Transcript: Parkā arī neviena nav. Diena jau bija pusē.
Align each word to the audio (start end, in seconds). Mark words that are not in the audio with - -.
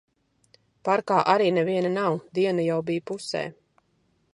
Parkā 0.87 1.19
arī 1.35 1.51
neviena 1.59 1.93
nav. 1.99 2.19
Diena 2.39 2.69
jau 2.71 2.83
bija 2.91 3.09
pusē. 3.13 3.47